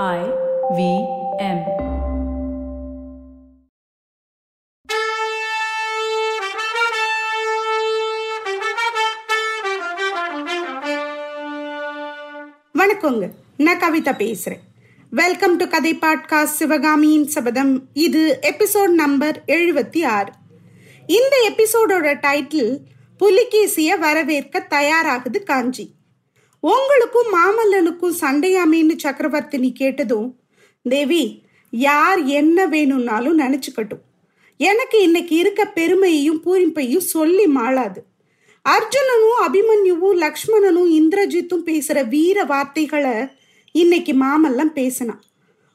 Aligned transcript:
I 0.00 0.20
V 0.76 0.82
M. 1.38 1.58
வணக்கங்க. 12.78 13.30
நான் 13.56 13.78
கவிதா 13.78 14.12
பேசுறேன். 14.12 14.62
வெல்கம் 15.10 15.56
டு 15.56 15.68
கதை 15.68 15.94
பாட்காஸ்ட் 15.94 16.42
சிவகாமியின் 16.42 17.26
சபதம். 17.26 17.88
இது 17.92 18.38
எபிசோட் 18.42 18.88
நம்பர் 18.88 19.42
எழுபத்தி 19.46 20.06
ஆறு. 20.06 20.32
இந்த 21.06 21.52
எபிசோடோட 21.52 22.14
டைட்டில் 22.26 22.78
புலிகேசிய 23.18 23.96
வரவேற்க 23.96 24.66
தயாராகுது 24.70 25.42
காஞ்சி. 25.42 25.94
உங்களுக்கும் 26.62 27.30
மாமல்லனுக்கும் 27.34 28.18
சண்டையாமேன்னு 28.20 28.94
சக்கரவர்த்தினி 29.04 29.70
கேட்டதும் 29.72 30.28
தேவி 30.82 31.24
யார் 31.72 32.20
என்ன 32.38 32.66
வேணும்னாலும் 32.66 33.38
நினைச்சுக்கட்டும். 33.38 34.02
எனக்கு 34.60 34.96
இன்னைக்கு 35.02 35.34
இருக்க 35.36 35.62
பெருமையையும் 35.78 36.40
பூரிப்பையும் 36.44 37.08
சொல்லி 37.14 37.46
மாளாது. 37.46 38.00
அர்ஜுனனும் 38.66 39.38
அபிமன்யுவும் 39.46 40.18
லக்ஷ்மணனும் 40.24 40.90
இந்திரஜித்தும் 40.98 41.66
பேசுற 41.70 42.08
வீர 42.08 42.44
வார்த்தைகளை 42.44 43.14
இன்னைக்கு 43.74 44.12
மாமல்லம் 44.12 44.72
பேசினான். 44.72 45.22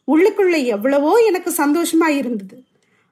உள்ளுக்குள்ள 0.07 0.57
எவ்வளவோ 0.65 1.13
எனக்கு 1.29 1.51
சந்தோஷமா 1.57 2.07
இருந்தது. 2.21 2.57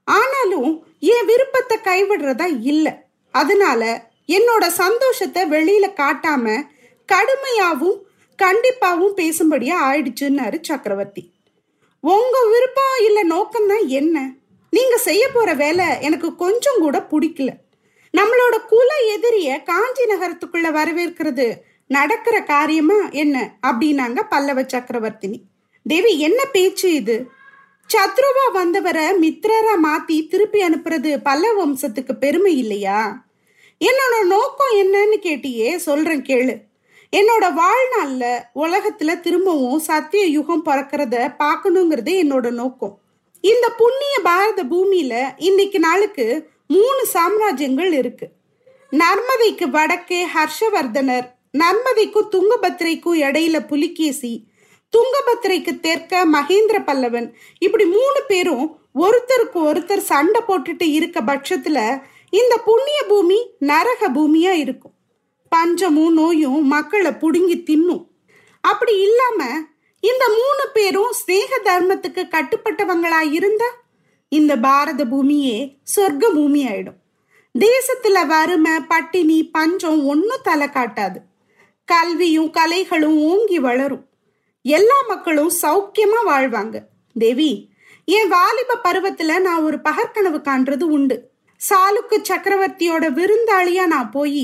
ஆனாலும் 0.07 0.71
என் 1.13 1.26
விருப்பத்தை 1.26 1.77
கைவிடுறதா 1.84 2.48
இல்லை. 2.73 2.94
அதனால 3.34 3.82
என்னோட 4.27 4.66
சந்தோஷத்தை 4.84 5.41
வெளியில 5.49 5.85
காட்டாம 6.02 6.46
கடுமையாவும் 7.12 8.00
கண்டிப்பாகவும் 8.44 9.16
பேசும்படியா 9.16 9.76
ஆயிடுச்சுன்னாரு 9.90 10.58
சக்கரவர்த்தி. 10.62 11.32
உங்க 12.00 12.38
விருப்பம் 12.52 13.05
இல்ல 13.05 13.23
நோக்கம் 13.23 13.68
தான் 13.68 13.88
என்ன? 13.88 14.32
நீங்க 14.70 14.98
செய்ய 14.98 15.29
போற 15.29 15.54
வேலை 15.54 15.85
எனக்கு 16.02 16.35
கொஞ்சம் 16.35 16.79
கூட 16.79 17.07
பிடிக்கல. 17.12 17.49
நம்மளோட 18.13 18.55
குல 18.68 18.90
எதிரிய 19.16 19.63
காஞ்சி 19.63 20.04
நகரத்துக்குள்ள 20.04 20.71
வரவேற்கிறது 20.71 21.54
நடக்கிற 21.88 22.44
காரியமா 22.44 23.10
என்ன? 23.12 23.57
அப்படின்னாங்க 23.68 24.20
பல்லவ 24.29 24.62
சக்கரவர்த்தினி. 24.62 25.40
தேவி 25.84 26.20
என்ன 26.20 26.46
பேச்சு 26.46 26.94
இது? 26.94 27.27
சத்ருவா 27.90 28.51
வந்தவரை 28.51 29.04
மித்ரரா 29.22 29.76
மாத்தி 29.84 30.27
திருப்பி 30.27 30.62
அனுப்புறது 30.62 31.18
பல்லவ 31.24 31.66
வம்சத்துக்கு 31.66 32.12
பெருமை 32.20 32.57
இல்லையா? 32.57 33.26
என்னோட 33.82 34.26
நோக்கம் 34.26 34.77
என்னன்னு 34.77 35.18
கேட்டியே 35.22 35.76
சொல்றேன் 35.76 36.22
கேளு. 36.22 36.55
என்னோட 37.11 37.59
வாழ்நாள்ல 37.61 38.25
உலகத்துல 38.55 39.20
திரும்பவும் 39.20 39.79
சத்திய 39.79 40.25
யுகம் 40.25 40.65
பிறக்கிறத 40.65 41.35
பார்க்கணுங்கிறது 41.39 42.13
என்னோட 42.23 42.51
நோக்கம். 42.51 42.99
இந்த 43.41 43.70
புண்ணிய 43.70 44.20
பாரத 44.23 44.63
பூமியில 44.63 45.33
இன்னைக்கு 45.37 45.79
நாளுக்கு 45.79 46.49
மூணு 46.67 47.07
சாம்ராஜ்யங்கள் 47.13 47.91
இருக்கு. 47.91 48.27
நர்மதைக்கு 48.91 49.67
வடக்கே 49.70 50.26
ஹர்ஷவர்தனர் 50.26 51.33
நர்மதைக்கும் 51.57 52.29
துங்கபத்திரைக்கும் 52.31 53.20
இடையில 53.27 53.67
புலிகேசி 53.67 54.43
துங்கபத்திரைக்கு 54.93 55.73
தெற்க 55.79 56.26
மகேந்திர 56.33 56.77
பல்லவன். 56.83 57.31
இப்படி 57.59 57.85
மூணு 57.85 58.21
பேரும் 58.27 58.77
ஒருத்தருக்கு 58.95 59.53
ஒருத்தர் 59.53 60.07
சண்டை 60.11 60.41
போட்டுட்டு 60.48 60.83
இருக்க 60.83 61.21
பட்சத்துல 61.21 62.01
இந்த 62.29 62.57
புண்ணிய 62.57 63.03
பூமி 63.07 63.51
நரக 63.59 64.09
பூமியா 64.09 64.51
இருக்கும். 64.51 64.94
பஞ்சமும் 65.56 66.13
நோயும் 66.13 66.61
மக்களை 66.67 67.11
புடுங்கி 67.11 67.57
தின்னும். 67.69 68.03
அப்படி 68.63 68.94
இல்லாம 69.01 69.39
இந்த 70.00 70.25
மூணு 70.38 70.63
பேரும் 70.73 71.11
ஸ்நேக 71.19 71.51
தர்மத்துக்கு 71.63 72.23
கட்டுப்பட்டவங்களா 72.25 73.22
இருந்தா 73.31 73.69
இந்த 74.29 74.53
பாரத 74.57 75.01
பூமியே 75.06 75.57
சொர்க்க 75.95 76.25
பூமி 76.33 76.61
ஆயிடும் 76.67 77.00
தேசத்துல 77.59 78.17
வறுமை 78.28 78.75
பட்டினி 78.88 79.38
பஞ்சம் 79.47 80.01
ஒன்னும் 80.05 80.44
தலை 80.44 80.67
காட்டாது. 80.67 81.19
கல்வியும் 81.88 82.49
கலைகளும் 82.51 83.17
ஓங்கி 83.29 83.59
வளரும். 83.59 84.05
எல்லா 84.65 84.97
மக்களும் 85.07 85.51
சௌக்கியமா 85.61 86.19
வாழ்வாங்க. 86.27 86.75
தேவி 87.19 87.51
என் 88.05 88.29
வாலிப 88.29 88.79
பருவத்துல 88.83 89.39
நான் 89.39 89.63
ஒரு 89.63 89.77
பகற்கனவு 89.89 90.39
காண்றது 90.41 90.83
உண்டு. 90.95 91.17
சாலுக்கு 91.61 92.17
சக்கரவர்த்தியோட 92.29 93.05
விருந்தாளியா 93.17 93.85
நான் 93.85 94.11
போய் 94.11 94.44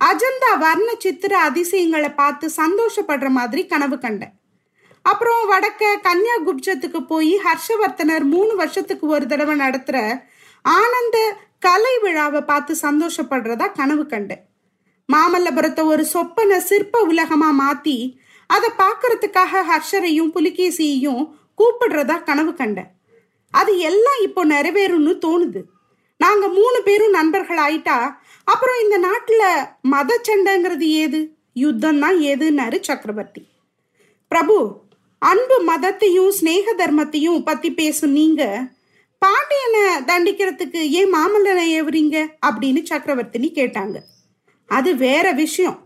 அஜந்தா 0.00 0.50
வர்ண 0.64 0.88
சித்திர 1.04 1.32
அதிசயங்களை 1.48 2.10
பார்த்து 2.20 2.46
சந்தோஷப்படுற 2.60 3.28
மாதிரி 3.38 3.62
கனவு 3.66 3.98
கண்டேன். 3.98 4.34
அப்புறம் 5.04 5.42
வடக்க 5.52 5.82
கன்னியா 6.06 6.36
குப்ஜத்துக்கு 6.46 7.00
போய் 7.12 7.32
ஹர்ஷவர்த்தனர் 7.46 8.24
மூணு 8.34 8.52
வருஷத்துக்கு 8.54 9.06
ஒரு 9.06 9.26
தடவை 9.26 9.54
நடத்துகிற 9.56 9.98
ஆனந்த 10.64 11.18
கலை 11.66 11.94
விழாவை 12.04 12.40
பார்த்து 12.50 12.74
சந்தோஷப்படுறதா 12.82 13.66
கனவு 13.72 14.04
கண்டேன். 14.06 14.42
மாமல்லபுரத்தை 15.08 15.82
ஒரு 15.92 16.04
சொப்பன 16.14 16.60
சிற்ப 16.60 17.00
உலகமா 17.12 17.50
மாத்தி 17.62 17.96
அதை 18.50 18.70
பார்க்கறதுக்காக 18.82 19.62
ஹர்ஷரையும் 19.70 20.32
புலிகேசியையும் 20.36 21.22
கூப்பிடுறதா 21.60 22.16
கனவு 22.22 22.54
கண்டேன். 22.54 22.90
அது 23.54 23.72
எல்லாம் 23.90 24.20
இப்போ 24.22 24.42
நிறைவேறும்னு 24.44 25.12
தோணுது. 25.26 25.60
நாங்க 26.16 26.48
மூணு 26.48 26.82
பேரும் 26.82 27.10
நண்பர்கள் 27.10 27.56
ஆயிட்டா 27.56 28.16
அப்புறம் 28.44 28.82
இந்த 28.82 29.08
நாட்டுல 29.08 29.68
மத 29.82 30.20
சண்டைங்கிறது 30.28 30.80
ஏது? 30.80 31.36
யுத்தம் 31.52 31.98
தான் 31.98 32.16
ஏதுன்னாரு 32.16 32.80
சக்கரவர்த்தி. 32.80 33.48
பிரபு 34.28 34.82
அன்பு 35.18 35.64
மதத்தையும் 35.64 36.32
ஸ்நேக 36.40 36.64
தர்மத்தையும் 36.78 37.44
பத்தி 37.44 37.72
பேசும் 37.72 38.10
நீங்க 38.10 38.62
பாண்டியனை 39.18 39.80
தண்டிக்கிறதுக்கு 39.80 40.88
ஏன் 40.88 41.14
மாமல்லனை 41.14 41.80
ஏவுறீங்க? 41.80 42.26
அப்படின்னு 42.46 42.84
சக்கரவர்த்தினி 42.90 43.50
கேட்டாங்க. 43.54 43.98
அது 44.66 44.96
வேற 44.96 45.32
விஷயம். 45.32 45.78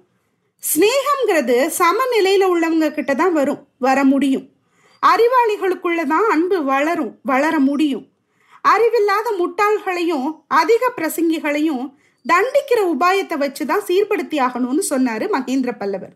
ஸ்னேகம்ங்கிறது 0.62 1.70
சமநிலையில 1.78 2.44
உள்ளவங்க 2.44 2.90
கிட்ட 2.90 3.14
தான் 3.14 3.32
வரும் 3.32 3.66
வர 3.78 4.04
முடியும். 4.04 4.48
அறிவாளிகளுக்குள்ள 5.06 6.06
தான் 6.06 6.30
அன்பு 6.30 6.64
வளரும் 6.64 7.18
வளர 7.22 7.58
முடியும். 7.58 8.07
அறிவில்லாத 8.72 9.28
முட்டாள்களையும் 9.40 10.28
அதிக 10.48 10.92
பிரசங்கிகளையும் 10.96 11.84
தண்டிக்கிற 12.24 12.80
உபாயத்தை 12.92 13.36
வச்சுதான் 13.42 13.84
சீர்படுத்தி 13.86 14.38
ஆகணும்னு 14.46 14.82
சொன்னாரு 14.90 15.26
மகேந்திர 15.32 15.72
பல்லவர். 15.78 16.14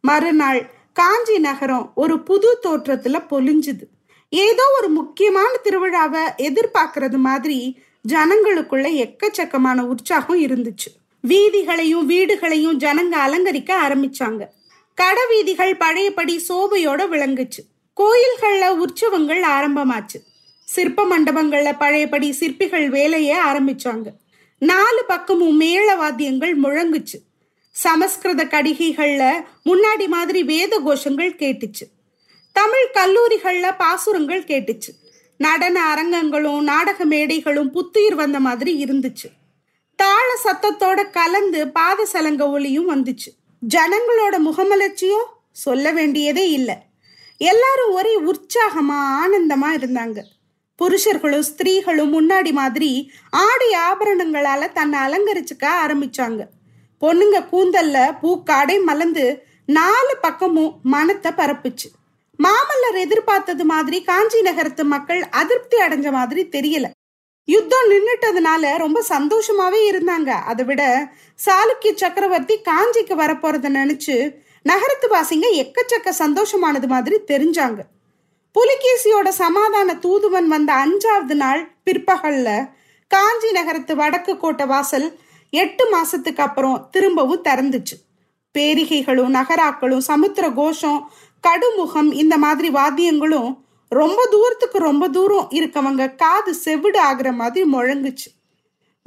மறுநாள் 0.00 0.70
காஞ்சி 0.92 1.38
நகரம் 1.38 1.92
ஒரு 1.94 2.22
புது 2.22 2.58
தோற்றத்துல 2.62 3.16
பொலிஞ்சுது 3.30 3.84
ஏதோ 4.28 4.64
ஒரு 4.78 4.88
முக்கியமான 4.88 5.48
திருவிழாவை 5.64 6.22
எதிர்பார்க்கறது 6.38 7.16
மாதிரி 7.16 7.58
ஜனங்களுக்குள்ள 8.08 8.86
எக்கச்சக்கமான 9.04 9.80
உற்சாகம் 9.80 10.40
இருந்துச்சு. 10.40 10.88
வீதிகளையும் 11.28 12.08
வீடுகளையும் 12.10 12.78
ஜனங்க 12.78 13.16
அலங்கரிக்க 13.26 13.70
ஆரம்பிச்சாங்க. 13.88 14.42
கடை 14.94 15.22
வீதிகள் 15.28 15.76
பழையபடி 15.76 16.44
சோபையோட 16.48 17.02
விளங்குச்சு. 17.08 17.60
கோயில்கள்ல 17.96 18.66
உற்சவங்கள் 18.76 19.42
ஆரம்பமாச்சு. 19.56 20.18
சிற்ப 20.72 21.04
மண்டபங்கள்ல 21.04 21.70
பழையபடி 21.78 22.32
சிற்பிகள் 22.32 22.88
வேலையை 22.90 23.36
ஆரம்பிச்சாங்க. 23.38 24.08
நாலு 24.58 25.04
பக்கமும் 25.06 25.56
மேள 25.56 25.94
வாத்தியங்கள் 25.96 26.60
முழங்குச்சு. 26.60 27.18
சமஸ்கிருத 27.70 28.44
கடிகைகள்ல 28.44 29.44
முன்னாடி 29.64 30.06
மாதிரி 30.06 30.42
வேத 30.42 30.80
கோஷங்கள் 30.86 31.34
கேட்டுச்சு. 31.42 31.86
தமிழ் 32.52 32.88
கல்லூரிகள்ல 32.94 33.76
பாசுரங்கள் 33.78 34.42
கேட்டுச்சு. 34.42 34.90
நடன 35.38 35.76
அரங்கங்களும் 35.94 36.60
நாடக 36.60 37.04
மேடைகளும் 37.04 37.70
புத்துயிர் 37.70 38.14
வந்த 38.14 38.40
மாதிரி 38.40 38.84
இருந்துச்சு. 38.84 39.28
தாள 39.96 40.26
சத்தத்தோட 40.44 41.10
கலந்து 41.10 41.68
பாத 41.68 42.06
சலங்க 42.06 42.50
ஒளியும் 42.50 42.90
வந்துச்சு. 42.96 43.30
ஜனங்களோட 43.74 44.36
முகமலர்ச்சியும் 44.38 45.28
சொல்ல 45.52 45.92
வேண்டியதே 45.92 46.50
இல்லை. 46.50 46.74
எல்லாரும் 47.36 47.92
ஒரே 47.92 48.20
உற்சாகமா 48.20 49.00
ஆனந்தமா 49.22 49.70
இருந்தாங்க. 49.72 50.20
புருஷர்களும் 50.78 51.46
ஸ்திரீகளும் 51.50 52.12
முன்னாடி 52.16 52.52
மாதிரி 52.52 53.12
ஆடை 53.30 53.70
ஆபரணங்களால 53.90 54.72
தன்னை 54.72 55.00
அலங்கரிச்சுக்க 55.00 55.64
ஆரம்பிச்சாங்க. 55.84 56.42
பொண்ணுங்க 57.00 57.38
கூந்தல்ல 57.52 57.98
பூக்காடை 58.22 58.82
மலர்ந்து 58.82 59.42
நாலு 59.66 60.16
பக்கமும் 60.20 60.80
மனத்தை 60.82 61.32
பரப்புச்சு. 61.32 61.88
மாமல்லர் 62.38 62.98
எதிர்பார்த்தது 62.98 63.64
மாதிரி 63.64 64.02
காஞ்சி 64.02 64.40
நகரத்து 64.40 64.84
மக்கள் 64.84 65.22
அதிருப்தி 65.22 65.76
அடைஞ்ச 65.76 66.10
மாதிரி 66.10 66.42
தெரியல. 66.46 66.90
யுத்தம் 67.44 67.90
நின்றுட்டதுனால 67.90 68.76
ரொம்ப 68.76 69.04
சந்தோஷமாவே 69.08 69.80
இருந்தாங்க. 69.92 70.30
அதை 70.50 70.64
விட 70.64 71.12
சாளுக்கிய 71.46 71.92
சக்கரவர்த்தி 71.94 72.56
காஞ்சிக்கு 72.64 73.16
வரப்போறத 73.16 73.70
நினைச்சு 73.78 74.16
நகரத்து 74.62 75.08
வாசிங்க 75.08 75.46
எக்கச்சக்க 75.62 76.08
சந்தோஷமானது 76.08 76.88
மாதிரி 76.88 77.16
தெரிஞ்சாங்க. 77.26 77.80
புலிகேசியோட 78.54 79.28
சமாதான 79.28 79.94
தூதுவன் 79.94 80.48
வந்த 80.48 80.72
அஞ்சாவது 80.74 81.34
நாள் 81.34 81.76
பிற்பகல்ல 81.84 82.70
காஞ்சி 83.06 83.50
நகரத்து 83.50 83.96
வடக்கு 83.96 84.36
கோட்டை 84.36 84.66
வாசல் 84.66 85.18
எட்டு 85.50 85.84
மாசத்துக்கு 85.94 86.40
அப்புறம் 86.40 86.88
திரும்பவும் 86.90 87.44
திறந்துச்சு. 87.44 87.96
பேரிகைகளும் 88.58 89.34
நகராக்களும் 89.38 90.04
சமுத்திர 90.10 90.50
கோஷம் 90.50 91.10
கடுமுகம் 91.46 92.12
இந்த 92.12 92.38
மாதிரி 92.38 92.70
வாத்தியங்களும் 92.70 93.60
ரொம்ப 93.88 94.26
தூரத்துக்கு 94.30 94.78
ரொம்ப 94.78 95.08
தூரம் 95.08 95.48
இருக்கவங்க 95.50 96.14
காது 96.14 96.54
செவிடு 96.54 97.00
ஆகுற 97.02 97.34
மாதிரி 97.34 97.70
முழங்குச்சு. 97.72 98.28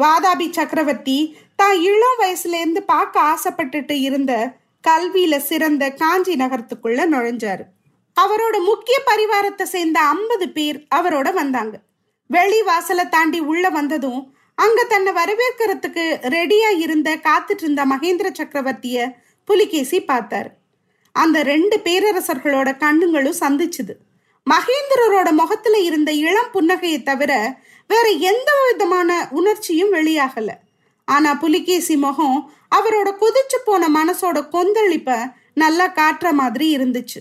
வாதாபி 0.03 0.51
சக்கரவர்த்தி 0.51 1.37
தான் 1.55 1.77
இளம் 1.79 2.19
வயசுல 2.19 2.59
இருந்து 2.59 2.83
பார்க்க 2.83 3.21
ஆசைப்பட்டுட்டு 3.21 3.91
இருந்த 3.91 4.33
கல்வியில 4.87 5.37
சிறந்த 5.37 5.89
காஞ்சி 5.91 6.35
நகரத்துக்குள்ள 6.35 7.01
நுழைஞ்சாரு. 7.13 7.65
அவரோட 8.21 8.63
முக்கிய 8.63 8.97
பரிவாரத்தை 9.05 9.63
சேர்ந்த 9.63 9.99
ஐம்பது 9.99 10.49
பேர் 10.49 10.87
அவரோட 10.95 11.33
வந்தாங்க. 11.33 11.79
வெளி 12.27 12.61
வாசலை 12.61 13.09
தாண்டி 13.09 13.39
உள்ள 13.39 13.69
வந்ததும் 13.69 14.33
அங்க 14.55 14.83
தன்னை 14.83 15.13
வரவேற்கிறதுக்கு 15.13 16.03
ரெடியா 16.35 16.69
இருந்த 16.77 17.15
காத்துட்டு 17.15 17.63
இருந்த 17.63 17.85
மகேந்திர 17.85 18.27
சக்கரவர்த்திய 18.39 19.13
புலிகேசி 19.43 20.01
பார்த்தாரு. 20.01 20.51
அந்த 21.11 21.43
ரெண்டு 21.43 21.77
பேரரசர்களோட 21.83 22.77
கண்ணுங்களும் 22.77 23.39
சந்திச்சுது. 23.39 23.93
மகேந்திரரோட 24.49 25.31
முகத்துல 25.31 25.77
இருந்த 25.77 26.11
இளம் 26.11 26.51
புன்னகையை 26.53 27.03
தவிர 27.03 27.31
வேற 27.87 28.09
எந்த 28.09 28.51
விதமான 28.67 29.27
உணர்ச்சியும் 29.31 29.93
வெளியாகல. 29.93 30.49
ஆனா 31.05 31.33
புலிகேசி 31.33 31.97
முகம் 31.97 32.51
அவரோட 32.75 33.09
கொதிச்சு 33.21 33.57
போன 33.65 33.87
மனசோட 33.89 34.37
கொந்தளிப்ப 34.51 35.33
நல்லா 35.53 35.87
காட்டுற 35.87 36.31
மாதிரி 36.31 36.77
இருந்துச்சு. 36.77 37.19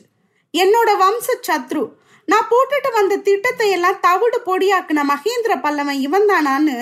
என்னோட 0.62 0.90
வம்ச 1.02 1.26
சத்ரு. 1.48 1.84
நான் 2.28 2.50
போட்டுட்டு 2.50 2.90
வந்த 2.98 3.14
திட்டத்தை 3.28 3.66
எல்லாம் 3.76 4.02
தவிடு 4.06 4.38
பொடியாக்குன 4.48 5.02
மகேந்திர 5.12 5.54
பல்லவன் 5.64 6.02
இவன் 6.06 6.28
தானான்னு 6.30 6.76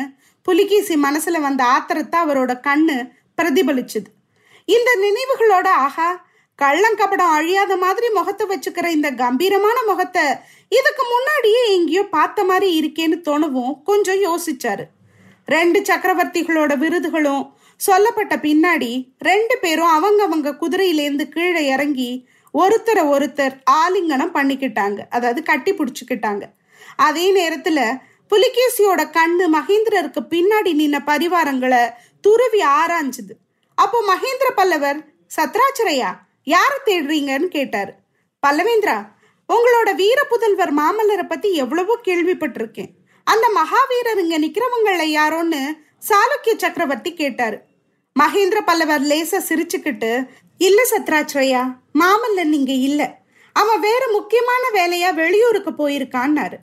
புலிகேசி 0.47 0.95
மனசுல 1.07 1.41
வந்த 1.47 1.63
ஆத்திரத்தை 1.75 2.19
அவரோட 2.25 2.53
கண்ணு 2.67 2.97
பிரதிபலிச்சுது. 3.39 4.09
இந்த 4.69 4.91
நினைவுகளோட 5.05 5.69
ஆஹா 5.87 6.09
கள்ளங்கபடம் 6.59 7.35
அழியாத 7.37 7.73
மாதிரி 7.77 8.09
முகத்தை 8.17 8.45
வச்சுக்கிற 8.51 8.87
இந்த 8.97 9.09
கம்பீரமான 9.23 9.79
முகத்தை 9.91 10.25
இதுக்கு 10.73 11.05
முன்னாடியே 11.13 11.63
எங்கேயோ 11.77 12.03
பார்த்த 12.17 12.45
மாதிரி 12.51 12.69
இருக்கேன்னு 12.81 13.17
தோணவும் 13.29 13.73
கொஞ்சம் 13.89 14.21
யோசிச்சாரு. 14.27 14.85
ரெண்டு 15.49 15.79
சக்கரவர்த்திகளோட 15.89 16.73
விருதுகளும் 16.83 17.45
சொல்லப்பட்ட 17.81 18.35
பின்னாடி 18.47 18.93
ரெண்டு 19.29 19.55
பேரும் 19.63 19.95
அவங்க 19.97 20.21
அவங்க 20.29 20.51
குதிரையிலேருந்து 20.61 21.27
கீழே 21.29 21.63
இறங்கி 21.75 22.11
ஒருத்தரை 22.61 23.03
ஒருத்தர் 23.15 23.55
ஆலிங்கனம் 23.81 24.35
பண்ணிக்கிட்டாங்க. 24.39 25.01
அதாவது 25.11 25.43
கட்டி 25.43 25.73
பிடிச்சிக்கிட்டாங்க. 25.73 26.45
அதே 26.97 27.27
நேரத்துல 27.39 27.81
புலிகேசியோட 28.31 29.03
கண்ணு 29.17 29.47
மகேந்திரருக்கு 29.57 30.21
பின்னாடி 30.35 30.73
நின்ன 30.81 30.99
பரிவாரங்களை 31.11 31.83
துருவி 32.21 32.61
ஆராய்ஞ்சுது. 32.81 33.35
அப்போ 33.75 33.99
மகேந்திர 34.13 34.49
பல்லவர் 34.55 34.99
சத்ராச்சரையா 35.37 36.11
யாரை 36.45 36.79
தேடுறீங்கன்னு 36.85 37.49
கேட்டாரு. 37.57 37.93
பல்லவேந்திரா 38.47 38.97
உங்களோட 39.49 39.91
வீர 39.95 40.19
புதல்வர் 40.31 40.73
மாமல்லரை 40.81 41.27
பத்தி 41.29 41.49
எவ்வளவோ 41.55 41.95
கேள்விப்பட்டிருக்கேன். 42.05 42.91
அந்த 43.27 43.47
மகாவீரர் 43.59 44.23
இங்க 44.25 44.39
நிக்கிறவங்கள 44.45 45.05
யாரோன்னு 45.19 45.61
சாளுக்கிய 46.09 46.55
சக்கரவர்த்தி 46.57 47.11
கேட்டாரு. 47.15 47.59
மகேந்திர 48.17 48.59
பல்லவர் 48.65 49.01
லேச 49.01 49.41
சிரிச்சுக்கிட்டு 49.49 50.11
இல்ல 50.67 50.81
சத்ராச்சிரையா 50.91 51.63
மாமல்லன் 52.01 52.53
இங்க 52.53 52.73
இல்ல. 52.89 53.01
அவன் 53.57 53.81
வேற 53.81 54.03
முக்கியமான 54.13 54.63
வேலையா 54.75 55.15
வெளியூருக்கு 55.15 55.73
போயிருக்கான்னாரு. 55.73 56.59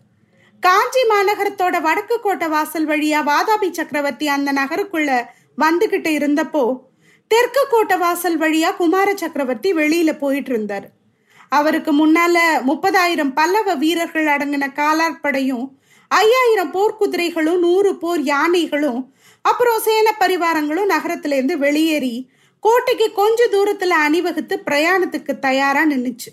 காஞ்சி 0.64 1.02
மாநகரத்தோட 1.10 1.76
வடக்கு 1.82 2.20
கோட்டை 2.20 2.48
வாசல் 2.48 2.88
வழியா 2.88 3.20
வாதாபி 3.24 3.70
சக்கரவர்த்தி 3.72 4.28
அந்த 4.28 4.52
நகருக்குள்ள 4.52 5.10
வந்துகிட்டு 5.58 6.10
இருந்தப்போ 6.10 6.64
தெற்கு 7.32 7.68
கோட்டை 7.70 7.98
வாசல் 7.98 8.38
வழியா 8.38 8.76
குமார 8.76 9.10
சக்கரவர்த்தி 9.16 9.74
வெளியில 9.74 10.12
போயிட்டு 10.18 10.52
இருந்தார் 10.52 10.88
அவருக்கு 11.52 11.92
முன்னால 11.94 12.38
முப்பதாயிரம் 12.66 13.34
பல்லவ 13.34 13.76
வீரர்கள் 13.76 14.28
அடங்கின 14.28 14.68
காலாட்படையும் 14.74 15.66
ஐயாயிரம் 16.12 16.74
போர்க்குதிரைகளும் 16.74 17.60
நூறு 17.60 17.92
போர் 17.98 18.22
யானைகளும் 18.24 19.02
அப்புறம் 19.46 19.82
சேன 19.86 20.08
பரிவாரங்களும் 20.20 20.92
நகரத்துல 20.92 21.38
இருந்து 21.38 21.58
வெளியேறி 21.58 22.16
கோட்டைக்கு 22.60 23.12
கொஞ்ச 23.12 23.48
தூரத்துல 23.48 23.96
அணிவகுத்து 24.06 24.62
பிரயாணத்துக்கு 24.66 25.40
தயாரா 25.40 25.84
நின்னுச்சு. 25.84 26.32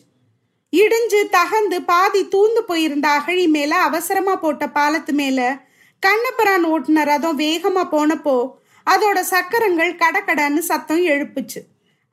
இடிஞ்சு 0.76 1.20
தகந்து 1.30 1.84
பாதி 1.86 2.24
தூந்து 2.24 2.60
போயிருந்த 2.66 3.08
அகழி 3.08 3.48
மேல 3.48 3.76
அவசரமா 3.76 4.36
போட்ட 4.36 4.66
பாலத்து 4.66 5.12
மேல 5.12 5.58
கண்ணப்பரான் 6.06 6.64
ஓட்டுன 6.64 7.04
ரதம் 7.04 7.38
வேகமா 7.38 7.84
போனப்போ 7.92 8.50
அதோட 8.90 9.20
சக்கரங்கள் 9.20 9.94
கடக்கடன்னு 9.94 10.58
சத்தம் 10.58 11.06
எழுப்புச்சு. 11.06 11.60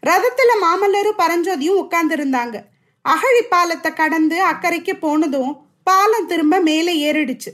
ரதத்துல 0.08 0.52
மாமல்லரும் 0.62 1.20
பரஞ்சோதியும் 1.20 1.82
உட்கார்ந்துருந்தாங்க. 1.84 2.62
அகழி 3.02 3.42
பாலத்தை 3.50 3.94
கடந்து 3.94 4.46
அக்கறைக்கு 4.46 5.00
போனதும் 5.00 5.66
பாலம் 5.84 6.28
திரும்ப 6.28 6.60
மேலே 6.60 7.12
ஏறிடுச்சு. 7.12 7.52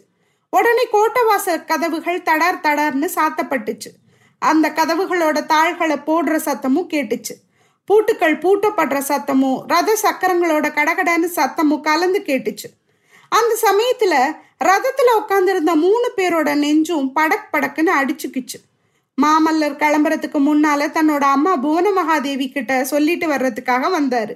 உடனே 0.49 0.87
கோட்டவாச 0.93 1.65
கதவுகள் 1.65 2.21
தடார் 2.21 2.63
தடார்னு 2.63 3.09
சாத்தப்பட்டுச்சு. 3.15 3.91
அந்த 4.39 4.69
கதவுகளோட 4.69 5.45
தாள்களை 5.45 5.95
போடுற 5.95 6.35
சத்தமும் 6.35 6.87
கேட்டுச்சு. 6.87 7.33
பூட்டுக்கள் 7.85 8.37
பூட்டப்படுற 8.37 9.01
சத்தமும் 9.07 9.61
ரத 9.67 9.97
சக்கரங்களோட 10.01 10.67
கடகடன்னு 10.69 11.27
சத்தமும் 11.35 11.81
கலந்து 11.81 12.21
கேட்டுச்சு. 12.25 12.67
அந்த 13.29 13.57
சமயத்துல 13.61 14.13
ரதத்துல 14.65 15.09
உட்காந்துருந்த 15.15 15.73
மூணு 15.75 16.11
பேரோட 16.15 16.55
நெஞ்சும் 16.55 17.11
படக் 17.15 17.49
படக்குன்னு 17.53 17.91
அடிச்சுக்குச்சு. 18.01 18.57
மாமல்லர் 19.21 19.75
கிளம்புறதுக்கு 19.75 20.39
முன்னால 20.39 20.87
தன்னோட 20.87 21.19
அம்மா 21.19 21.55
புவன 21.55 21.89
மகாதேவி 21.89 22.51
கிட்ட 22.51 22.83
சொல்லிட்டு 22.83 23.27
வர்றதுக்காக 23.27 23.89
வந்தாரு. 23.99 24.33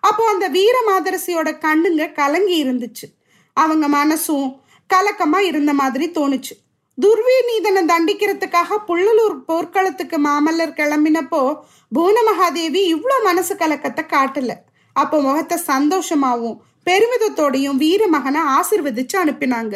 அப்போ 0.00 0.28
அந்த 0.28 0.48
வீர 0.48 0.78
மாதரசியோட 0.88 1.58
கண்ணுங்க 1.58 2.12
கலங்கி 2.12 2.64
இருந்துச்சு. 2.64 3.06
அவங்க 3.52 3.88
மனசும் 3.88 4.60
கலக்கமா 4.94 5.38
இருந்த 5.38 5.72
மாதிரி 5.72 6.10
தோணுச்சு. 6.10 6.71
துர்விநீதனை 6.98 7.82
தண்டிக்கிறதுக்காக 7.90 8.76
புள்ளலூர் 8.88 9.36
போர்க்களத்துக்கு 9.48 10.16
மாமல்லர் 10.26 10.74
கிளம்பினப்போ 10.80 11.40
புவன 11.92 12.18
மகாதேவி 12.28 12.82
இவ்வளோ 12.94 13.16
மனசு 13.28 13.54
கலக்கத்தை 13.56 14.02
காட்டல. 14.14 14.52
அப்போ 14.96 15.16
முகத்தை 15.20 15.56
சந்தோஷமாவும் 15.72 16.58
பெருமிதத்தோடையும் 16.88 17.80
வீர 17.82 18.02
மகனை 18.06 18.40
ஆசிர்வதிச்சு 18.56 19.16
அனுப்பினாங்க. 19.22 19.74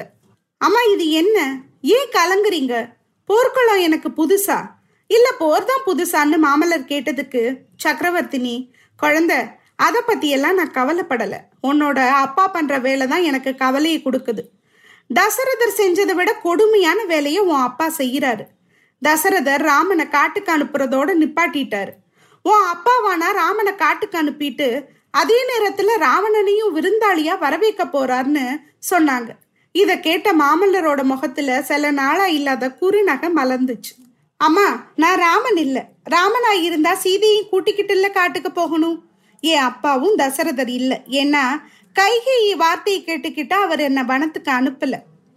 அம்மா 0.60 0.80
இது 0.94 1.10
என்ன? 1.10 1.38
ஏன் 1.96 2.12
கலங்குறீங்க? 2.16 2.74
போர்க்களம் 3.28 3.84
எனக்கு 3.88 4.08
புதுசா? 4.20 4.58
இல்ல 5.10 5.26
போர் 5.38 5.69
தான் 5.70 5.86
புதுசான்னு 5.88 6.38
மாமல்லர் 6.46 6.90
கேட்டதுக்கு 6.92 7.42
சக்கரவர்த்தினி 7.84 8.54
குழந்தை 9.00 9.38
அதை 9.86 10.00
பத்தியெல்லாம் 10.06 10.58
நான் 10.60 10.76
கவலைப்படலை. 10.78 11.40
உன்னோட 11.69 11.98
அப்பா 12.24 12.44
பண்ற 12.46 12.78
வேலை 12.78 13.06
தான் 13.06 13.26
எனக்கு 13.30 13.50
கவலையை 13.54 13.98
கொடுக்குது. 14.02 14.42
தசரதர் 15.10 15.79
செஞ்சதை 15.79 16.15
விட 16.15 16.31
கொடுமையான 16.34 17.05
வேலையை 17.05 17.43
உன் 17.43 17.65
அப்பா 17.69 17.86
செய்யறாரு 17.98 18.44
தசரதர் 19.03 19.63
ராமனை 19.63 20.08
காட்டுக்கு 20.08 20.51
அனுப்புறதோட 20.53 21.08
நிப்பாட்டிட்டாரு. 21.22 21.93
உன் 22.43 22.65
அப்பாவானா 22.72 23.29
ராமனை 23.32 23.75
காட்டுக்கு 23.75 24.17
அனுப்பிட்டு 24.22 24.69
அதே 25.10 25.39
நேரத்துல 25.51 25.91
ராவணனையும் 25.96 26.75
விருந்தாளியா 26.77 27.39
வரவேற்க 27.39 27.84
போறார்னு 27.84 28.44
சொன்னாங்க. 28.91 29.31
இத 29.72 29.98
கேட்ட 29.98 30.32
மாமல்லரோட 30.32 31.03
முகத்துல 31.03 31.63
சில 31.63 31.91
நாளா 31.91 32.27
இல்லாத 32.27 32.77
குறுநகை 32.81 33.29
மலர்ந்துச்சு. 33.36 33.94
அம்மா 34.36 34.67
நான் 34.96 35.19
ராமன் 35.19 35.56
இல்ல. 35.56 35.79
ராமனா 36.10 36.53
இருந்தா 36.63 36.94
சீதையும் 36.94 37.48
கூட்டிக்கிட்டு 37.48 37.94
இல்ல 37.94 38.08
காட்டுக்கு 38.10 38.53
போகணும். 38.53 38.98
என் 39.41 39.67
அப்பாவும் 39.70 40.19
தசரதர் 40.19 40.69
இல்ல. 40.69 41.03
ஏன்னா 41.10 41.43
கைகை 42.00 42.56
வார்த்தையை 42.56 43.03
கேட்டுக்கிட்டா 43.05 43.53
அவர் 43.53 43.81
என்னை 43.81 44.03
வனத்துக்கு 44.03 44.53
அனுப்பல. 44.53 44.94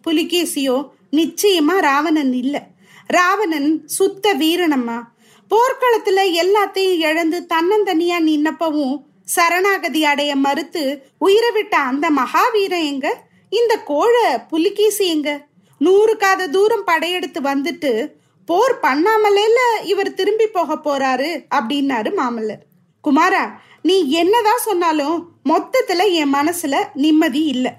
புலிகேசியோ 0.07 0.89
நிச்சயமா 1.11 1.79
ராவணன் 1.79 2.33
இல்ல. 2.33 2.67
ராவணன் 3.07 3.87
சுத்த 3.87 4.35
வீரனம்மா. 4.35 5.03
போர்க்களத்துல 5.51 6.43
எல்லாத்தையும் 6.43 6.97
இழந்து 6.97 7.45
தன்னந்தனியா 7.53 8.17
நின்னப்பவும் 8.19 9.07
சரணாகதி 9.23 10.05
அடைய 10.05 10.35
மறுத்து 10.35 11.03
உயிரை 11.17 11.51
விட்ட 11.51 11.77
அந்த 11.77 12.09
மகாவீரன் 12.09 12.83
எங்க? 12.83 13.21
இந்த 13.49 13.79
கோழ 13.87 14.13
புலிகேசி 14.47 15.07
எங்க? 15.07 15.45
நூறு 15.77 16.17
காத 16.17 16.47
தூரம் 16.47 16.83
படையெடுத்து 16.85 17.41
வந்துட்டு 17.41 18.11
போர் 18.45 18.79
பண்ணாமலேல 18.81 19.57
இவர் 19.83 20.13
திரும்பி 20.13 20.47
போக 20.47 20.75
போறாரு 20.75 21.45
அப்படின்னாரு 21.55 22.11
மாமல்லர். 22.17 22.63
குமாரா 23.03 23.59
நீ 23.81 24.09
என்னதான் 24.09 24.65
சொன்னாலும் 24.65 25.29
மொத்தத்துல 25.45 26.11
என் 26.11 26.33
மனசுல 26.33 26.75
நிம்மதி 26.93 27.43
இல்லை. 27.43 27.71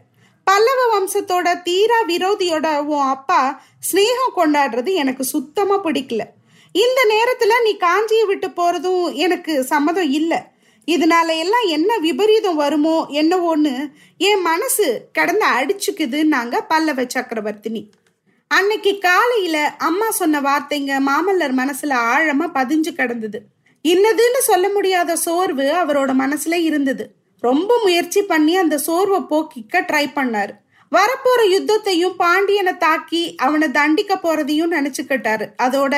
பல்லவ 0.45 0.80
வம்சத்தோட 0.92 1.62
தீரா 1.62 1.99
விரோதியோட 2.09 2.78
உன் 2.85 3.07
அப்பா 3.07 3.62
ஸ்னேகம் 3.92 4.37
கொண்டாடுறது 4.37 4.92
எனக்கு 4.92 5.25
சுத்தமா 5.25 5.85
பிடிக்கல. 5.85 6.23
இந்த 6.73 7.00
நேரத்துல 7.11 7.52
நீ 7.62 7.76
காஞ்சியை 7.76 8.26
விட்டு 8.26 8.49
போறதும் 8.49 9.14
எனக்கு 9.14 9.64
சம்மதம் 9.64 10.11
இல்லை. 10.11 10.38
இதனால 10.87 11.38
எல்லாம் 11.38 11.66
என்ன 11.66 11.99
விபரீதம் 11.99 12.57
வருமோ 12.57 13.07
என்னவோன்னு 13.09 13.92
என் 14.19 14.40
மனசு 14.40 15.09
கடந்து 15.12 15.47
அடிச்சுக்குதுன்னாங்க 15.47 16.61
பல்லவ 16.69 17.02
சக்கரவர்த்தினி. 17.02 17.83
அன்னைக்கு 18.49 18.99
காலையில 18.99 19.75
அம்மா 19.78 20.11
சொன்ன 20.11 20.40
வார்த்தைங்க 20.40 20.92
மாமல்லர் 21.07 21.54
மனசுல 21.54 21.95
ஆழமா 22.12 22.47
பதிஞ்சு 22.54 22.92
கிடந்தது. 22.92 23.42
இன்னதுன்னு 23.84 24.40
சொல்ல 24.40 24.68
முடியாத 24.68 25.16
சோர்வு 25.16 25.66
அவரோட 25.82 26.10
மனசுல 26.22 26.52
இருந்தது. 26.52 27.14
ரொம்ப 27.40 27.80
முயற்சி 27.82 28.22
பண்ணி 28.22 28.56
அந்த 28.56 28.78
சோர்வை 28.78 29.20
போக்கிக்க 29.30 29.84
ட்ரை 29.90 30.04
பண்ணாரு. 30.14 30.52
வரப்போற 30.92 31.40
யுத்தத்தையும் 31.50 32.16
பாண்டியனை 32.16 32.76
தாக்கி 32.76 33.34
அவனை 33.34 33.70
தண்டிக்க 33.70 34.14
போறதையும் 34.16 34.75
நினைச்சுக்கிட்டாரு. 34.76 35.46
அதோட 35.62 35.94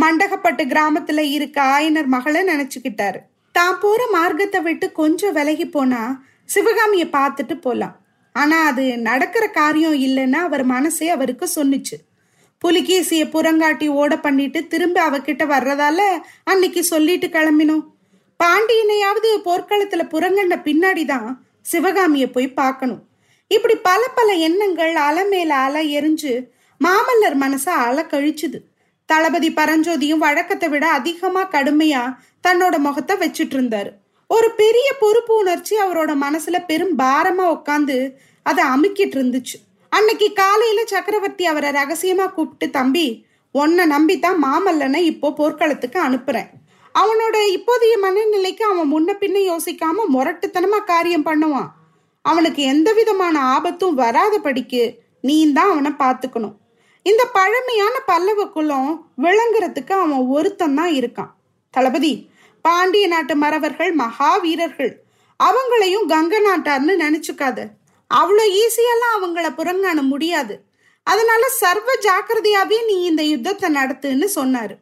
மண்டகப்பட்டு 0.00 0.62
கிராமத்துல 0.72 1.18
இருக்க 1.18 1.62
ஆயனர் 1.62 2.06
மகளை 2.06 2.42
நினைச்சுக்கிட்டாரு. 2.42 3.20
தான் 3.52 3.78
போற 3.80 4.06
மார்க்கத்தை 4.12 4.60
விட்டு 4.60 4.92
கொஞ்சம் 4.92 5.32
விலகி 5.32 5.68
போனா 5.68 6.22
சிவகாமிய 6.44 7.04
பார்த்துட்டு 7.12 7.54
போலாம். 7.60 7.94
ஆனா 8.32 8.66
அது 8.66 8.98
நடக்கிற 8.98 9.48
காரியம் 9.48 9.94
இல்லைன்னு 9.94 10.38
அவர் 10.48 10.64
மனசே 10.64 11.08
அவருக்கு 11.08 11.48
சொன்னுச்சு. 11.54 11.96
புலிகேசிய 12.58 13.24
புறங்காட்டி 13.24 13.88
ஓட 13.88 14.18
பண்ணிட்டு 14.18 14.66
திரும்ப 14.66 15.10
அவகிட்ட 15.10 15.42
வர்றதால 15.46 16.00
அன்னைக்கு 16.44 16.84
சொல்லிட்டு 16.84 17.26
கிளம்பினோம். 17.26 17.84
பாண்டியனையாவது 18.40 19.30
போர்க்களத்துல 19.44 20.04
புறங்கண்ட 20.14 20.54
பின்னாடிதான் 20.64 21.28
சிவகாமிய 21.62 22.30
போய் 22.30 22.48
பார்க்கணும். 22.52 23.02
இப்படி 23.48 23.74
பல 23.74 24.08
பல 24.14 24.32
எண்ணங்கள் 24.32 24.94
அலை 24.94 25.24
மேல 25.24 25.54
அலை 25.54 25.98
எரிஞ்சு 25.98 26.32
மாமல்லர் 26.80 27.36
மனச 27.40 27.68
அலை 27.68 28.04
கழிச்சுது. 28.04 28.58
தளபதி 29.06 29.50
பரஞ்சோதியும் 29.50 30.24
வழக்கத்தை 30.26 30.68
விட 30.68 30.86
அதிகமா 30.88 31.50
கடுமையா 31.50 32.16
தன்னோட 32.48 32.78
முகத்தை 32.78 33.16
வச்சுட்டு 33.16 33.56
இருந்தாரு. 33.56 33.90
ஒரு 34.26 34.50
பெரிய 34.50 34.92
பொறுப்பு 35.00 35.36
உணர்ச்சி 35.36 35.76
அவரோட 35.76 36.12
மனசுல 36.22 36.64
பெரும் 36.66 36.98
பாரமா 36.98 37.46
உட்காந்து 37.56 38.12
அதை 38.42 38.64
அமுக்கிட்டு 38.64 39.16
இருந்துச்சு. 39.18 39.56
அன்னைக்கு 39.96 40.26
காலையில 40.40 40.80
சக்கரவர்த்தி 40.92 41.44
அவரை 41.50 41.68
ரகசியமா 41.76 42.24
கூப்பிட்டு 42.36 42.66
தம்பி 42.76 43.04
உன்னை 43.54 43.84
நம்பித்தான் 43.92 44.38
மாமல்லனை 44.44 45.00
இப்போ 45.10 45.28
போர்க்களத்துக்கு 45.38 45.98
அனுப்புறேன். 46.06 46.48
அவனோட 46.94 47.36
இப்போதைய 47.56 47.94
மனநிலைக்கு 48.04 48.64
அவன் 48.70 48.90
முன்ன 48.94 49.10
பின்ன 49.22 49.36
யோசிக்காம 49.50 50.04
முரட்டுத்தனமா 50.14 50.80
காரியம் 50.90 51.26
பண்ணுவான். 51.28 51.70
அவனுக்கு 52.24 52.62
எந்த 52.72 52.88
விதமான 52.98 53.36
ஆபத்தும் 53.54 53.96
வராதபடிக்கு 54.02 54.82
நீ 55.28 55.36
தான் 55.58 55.72
அவனை 55.74 55.92
பார்த்துக்கணும். 56.02 56.56
இந்த 57.06 57.22
பழமையான 57.38 57.94
பல்லவ 58.10 58.48
குலம் 58.56 58.92
விளங்குறதுக்கு 59.26 59.94
அவன் 60.02 60.24
ஒருத்தன் 60.36 60.78
தான் 60.80 60.92
இருக்கான். 61.00 61.32
தளபதி 61.74 62.12
பாண்டிய 62.64 63.06
நாட்டு 63.14 63.34
மறவர்கள் 63.44 63.92
மகாவீரர்கள் 64.04 64.92
அவங்களையும் 65.40 66.06
கங்க 66.14 66.34
நாட்டார்னு 66.48 66.94
நினைச்சுக்காத. 67.04 67.58
அவ்வளோ 68.14 68.42
ஈஸியெல்லாம் 68.46 69.22
அவங்கள 69.22 69.48
புறங்காண 69.56 70.02
முடியாது. 70.02 70.60
அதனால 71.02 71.48
சர்வ 71.48 71.92
ஜாக்கிரதையாவே 72.00 72.84
நீ 72.86 73.04
இந்த 73.04 73.22
யுத்தத்தை 73.22 73.74
நடத்துன்னு 73.74 74.28
சொன்னாரு. 74.34 74.76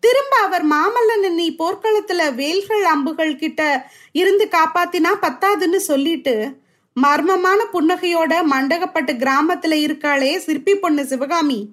திரும்ப 0.00 0.36
அவர் 0.36 0.64
மாமல்லன் 0.64 1.30
நீ 1.30 1.54
போர்க்களத்துல 1.58 2.34
வேல்கள் 2.34 2.84
அம்புகள் 2.84 3.36
கிட்ட 3.36 3.90
இருந்து 4.12 4.48
காப்பாத்தினா 4.50 5.08
பத்தாதுன்னு 5.22 5.76
சொல்லிட்டு 5.76 6.56
மர்மமான 7.02 7.64
புன்னகையோட 7.72 8.42
மண்டகப்பட்டு 8.50 9.12
கிராமத்துல 9.12 9.74
இருக்காளே 9.86 10.36
சிற்பி 10.36 10.74
பொண்ணு 10.74 11.06
சிவகாமி 11.06 11.68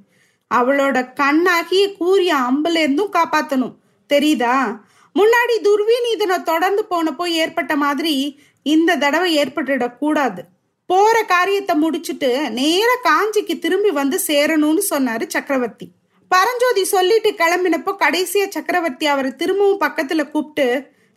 அவளோட 0.55 1.13
கண்ணாகிய 1.13 1.93
கூறிய 1.97 2.35
அம்புல 2.35 2.75
இருந்தும் 2.75 3.13
காப்பாத்தணும். 3.13 3.75
தெரியுதா? 4.13 4.79
முன்னாடி 5.15 5.55
துர்விநீதனை 5.63 6.43
தொடர்ந்து 6.43 6.85
போனப்போ 6.89 7.25
ஏற்பட்ட 7.25 7.75
மாதிரி 7.75 8.39
இந்த 8.63 8.95
தடவை 8.95 9.37
ஏற்பட்டுடக் 9.37 9.97
கூடாது. 9.97 10.45
போற 10.85 11.23
காரியத்தை 11.23 11.73
முடிச்சுட்டு 11.83 12.49
நேர 12.49 12.89
காஞ்சிக்கு 13.03 13.59
திரும்பி 13.59 13.91
வந்து 13.91 14.19
சேரணும்னு 14.27 14.81
சொன்னாரு 14.89 15.25
சக்கரவர்த்தி. 15.27 15.87
பரஞ்சோதி 16.27 16.83
சொல்லிட்டு 16.85 17.29
கிளம்பினப்போ 17.31 17.91
கடைசியா 17.99 18.45
சக்கரவர்த்தி 18.49 19.05
அவரை 19.05 19.31
திரும்பவும் 19.35 19.81
பக்கத்துல 19.81 20.31
கூப்பிட்டு 20.31 20.67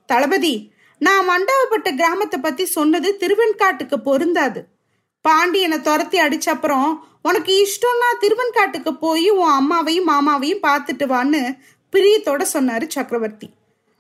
தளபதி 0.07 0.73
நான் 0.99 1.29
மண்டபப்பட்ட 1.29 1.95
கிராமத்தை 1.95 2.41
பத்தி 2.41 2.65
சொன்னது 2.67 3.17
திருவெண்காட்டுக்கு 3.21 3.97
பொருந்தாது. 4.05 4.61
பாண்டியனை 5.21 5.81
துரத்தி 5.81 6.19
அடிச்ச 6.21 6.49
அப்புறம் 6.49 6.89
உனக்கு 7.23 7.53
இஷ்டம்னா 7.65 8.11
திருவெண்காட்டுக்கு 8.21 8.91
போய் 9.01 9.31
உன் 9.31 9.55
அம்மாவையும் 9.61 10.11
மாமாவையும் 10.11 10.65
பார்த்துட்டு 10.67 11.07
வான்னு 11.15 11.59
பிரியத்தோட 11.93 12.43
சொன்னாரு 12.53 12.87
சக்கரவர்த்தி. 12.89 13.49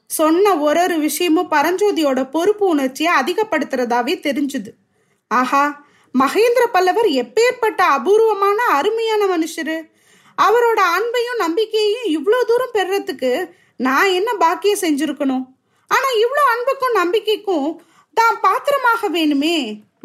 சொன்ன 0.07 0.57
ஒரு 0.57 0.81
ஒரு 0.83 0.99
விஷயமும் 0.99 1.51
பரஞ்சோதியோட 1.51 2.31
பொறுப்பு 2.31 2.67
உணர்ச்சியை 2.67 3.13
அதிகப்படுத்துறதாவே 3.21 4.15
தெரிஞ்சுது. 4.27 4.71
ஆஹா 5.30 5.64
மகேந்திர 6.14 6.64
பல்லவர் 6.75 7.08
எப்பேற்பட்ட 7.23 7.80
அபூர்வமான 7.97 8.58
அருமையான 8.78 9.23
மனுஷரு? 9.26 9.76
அவரோட 10.38 10.80
அன்பையும் 10.97 11.42
நம்பிக்கையையும் 11.44 12.08
இவ்வளோ 12.16 12.38
தூரம் 12.50 12.75
பெறத்துக்கு 12.76 13.32
நான் 13.87 14.14
என்ன 14.18 14.30
பாக்கியம் 14.44 14.82
செஞ்சிருக்கணும்? 14.85 15.44
ஆனா 15.90 16.08
இவ்வளோ 16.25 16.42
அன்புக்கும் 16.54 16.99
நம்பிக்கைக்கும் 17.00 17.68
தான் 18.16 18.37
பாத்திரமாக 18.40 19.08
வேணுமே? 19.08 19.56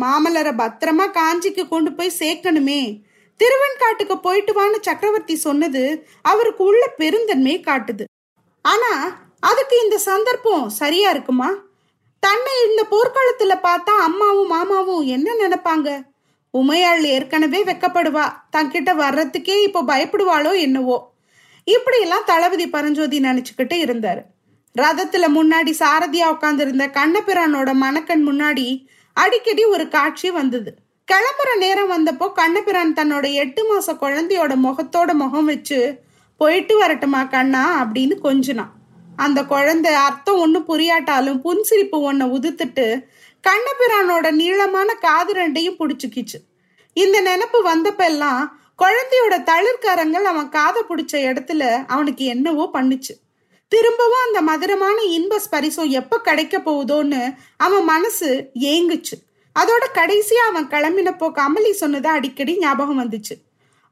மாமல்லரை 0.02 0.54
பத்திரமா 0.62 1.06
காஞ்சிக்கு 1.20 1.64
கொண்டு 1.68 1.92
போய் 1.94 2.18
சேர்க்கணுமே? 2.22 2.82
திருவெண்காட்டுக்கு 3.40 4.16
போயிட்டு 4.26 4.54
வான்னு 4.54 4.80
சக்கரவர்த்தி 4.88 5.36
சொன்னது 5.36 5.84
அவருக்கு 6.22 6.64
உள்ள 6.64 6.84
பெருந்தன்மையை 7.02 7.62
காட்டுது. 7.70 8.06
ஆனா 8.62 8.92
அதுக்கு 9.40 9.76
இந்த 9.84 9.98
சந்தர்ப்பம் 10.10 10.66
சரியா 10.82 11.10
இருக்குமா? 11.10 11.50
தன்னை 12.26 12.54
இந்த 12.70 12.82
போர்க்காலத்துல 12.92 13.54
பார்த்தா 13.64 13.94
அம்மாவும் 14.08 14.48
மாமாவும் 14.48 15.06
என்ன 15.06 15.32
நினைப்பாங்க? 15.40 15.88
உமையாள் 16.54 17.04
ஏற்கனவே 17.04 17.64
வெக்கப்படுவா. 17.64 18.26
தன்கிட்ட 18.58 18.92
வர்றதுக்கே 18.96 19.64
இப்போ 19.64 19.82
பயப்படுவாளோ 19.82 20.60
என்னவோ. 20.60 20.98
இப்படியெல்லாம் 21.64 22.24
தளபதி 22.26 22.70
பரஞ்சோதி 22.70 23.20
நினைச்சுக்கிட்டு 23.20 23.78
இருந்தாரு. 23.84 24.22
ரதத்துல 24.78 25.26
முன்னாடி 25.38 25.74
சாரதியா 25.80 26.28
உட்காந்துருந்த 26.36 26.86
கண்ணபிரானோட 27.00 27.74
மணக்கண் 27.74 28.24
முன்னாடி 28.28 28.86
அடிக்கடி 29.14 29.66
ஒரு 29.66 29.88
காட்சி 29.88 30.32
வந்தது. 30.32 30.76
கிளம்புற 31.08 31.58
நேரம் 31.58 31.92
வந்தப்போ 31.92 32.32
கண்ணபிரான் 32.32 32.94
தன்னோட 32.94 33.34
எட்டு 33.34 33.62
மாச 33.70 33.88
குழந்தையோட 33.88 34.54
முகத்தோட 34.64 35.14
முகம் 35.14 35.46
வச்சு 35.46 36.00
போயிட்டு 36.38 36.78
வரட்டுமா 36.78 37.24
கண்ணா? 37.30 37.64
அப்படின்னு 37.84 38.16
கொஞ்சினான். 38.24 38.74
அந்த 39.16 39.44
குழந்தை 39.44 39.94
அர்த்தம் 39.94 40.40
ஒன்றும் 40.40 40.68
புரியாட்டாலும் 40.68 41.40
புன்சிரிப்பு 41.44 41.98
ஒன்றை 42.10 42.28
உதுத்துட்டு 42.30 43.06
கண்ணபிரானோட 43.44 44.32
நீளமான 44.32 44.94
காது 44.94 45.34
ரெண்டையும் 45.34 45.80
பிடிச்சிக்கிச்சு. 45.80 46.38
இந்த 46.94 47.22
நினப்பு 47.22 47.60
வந்தப்பெல்லாம் 47.66 48.44
குழந்தையோட 48.82 49.36
தளிர்கரங்கள் 49.44 50.24
அவன் 50.24 50.50
காதை 50.50 50.82
பிடிச்ச 50.90 51.14
இடத்துல 51.14 51.86
அவனுக்கு 51.88 52.26
என்னவோ 52.26 52.70
பண்ணுச்சு. 52.74 53.14
திரும்பவும் 53.68 54.26
அந்த 54.26 54.42
மதுரமான 54.42 54.98
இன்ப 55.02 55.42
ஸ்பரிசம் 55.46 55.90
எப்ப 55.90 56.20
கிடைக்க 56.20 56.58
போகுதோன்னு 56.58 57.36
அவன் 57.58 57.84
மனசு 57.84 58.50
ஏங்குச்சு. 58.54 59.16
அதோட 59.60 59.86
கடைசியா 59.94 60.44
அவன் 60.50 60.68
கிளம்பினப்போ 60.68 61.28
கமலி 61.40 61.72
சொன்னது 61.72 62.10
அடிக்கடி 62.10 62.58
ஞாபகம் 62.58 63.00
வந்துச்சு. 63.00 63.36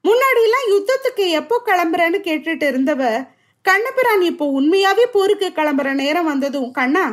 முன்னாடி 0.04 0.42
எல்லாம் 0.44 0.68
யுத்தத்துக்கு 0.74 1.30
எப்போ 1.30 1.62
கிளம்புறேன்னு 1.66 2.20
கேட்டுட்டு 2.28 2.63
இருந்தவ 2.63 3.28
கண்ணபிரான் 3.65 4.22
இப்போ 4.22 4.46
உண்மையாவே 4.60 5.06
போருக்கு 5.12 5.48
கிளம்புற 5.56 5.89
நேரம் 5.94 6.25
வந்ததும் 6.25 6.72
கண்ணா 6.72 7.06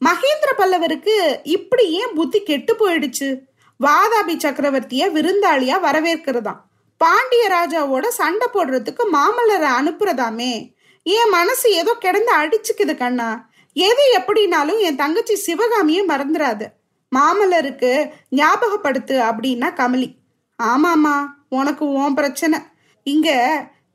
மகேந்திர 0.00 0.50
பல்லவருக்கு 0.58 1.16
இப்படி 1.42 1.84
ஏன் 1.90 2.14
புத்தி 2.14 2.38
கெட்டு 2.42 2.72
போயிடுச்சு? 2.74 3.28
வாதாபி 3.80 4.34
சக்கரவர்த்திய 4.44 5.02
விருந்தாளியா 5.16 5.76
வரவேற்கிறதாம். 5.86 6.60
பாண்டிய 7.00 7.44
ராஜாவோட 7.48 8.06
சண்டை 8.08 8.48
போடுறதுக்கு 8.54 9.04
மாமல்லரை 9.12 9.70
அனுப்புறதாமே. 9.78 10.52
என் 11.02 11.30
மனசு 11.30 11.72
ஏதோ 11.72 11.92
கிடந்து 11.94 12.32
அடிச்சுக்குது 12.36 12.94
கண்ணா. 12.96 13.28
எது 13.76 14.02
எப்படினாலும் 14.18 14.80
என் 14.80 14.96
தங்கச்சி 14.96 15.36
சிவகாமியை 15.36 16.02
மறந்துடாது 16.06 16.66
மாமல்லருக்கு 17.12 17.92
ஞாபகப்படுத்து 18.36 19.16
அப்படின்னா 19.28 19.70
கமலி. 19.80 20.08
ஆமாமா 20.58 21.16
உனக்கு 21.48 21.84
உன் 21.92 22.14
பிரச்சனை. 22.14 22.58
இங்க 23.06 23.30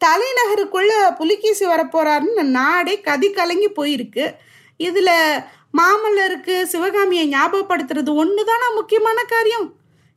தலைநகருக்குள்ள 0.05 0.91
புலிகேசி 1.15 1.65
வரப்போறாருன்னு 1.65 2.43
நாடே 2.43 3.01
கதி 3.01 3.31
கலங்கி 3.31 3.69
போயிருக்கு. 3.69 4.25
இதுல 4.79 5.09
மாமல்லருக்கு 5.77 6.63
சிவகாமியை 6.63 7.25
ஞாபகப்படுத்துறது 7.29 8.11
ஒண்ணுதானா 8.21 8.67
முக்கியமான 8.75 9.23
காரியம்? 9.23 9.73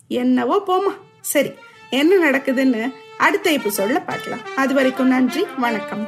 என்னவோ 0.08 0.62
போமா 0.66 0.92
சரி 1.20 1.50
என்ன 1.90 2.30
நடக்குதுன்னு 2.30 2.94
அடுத்த 3.16 3.50
இப்போ 3.50 3.70
சொல்ல 3.70 4.00
பார்க்கலாம். 4.00 4.44
அது 4.56 4.74
வரைக்கும் 4.74 5.12
நன்றி 5.14 5.46
வணக்கம். 5.58 6.04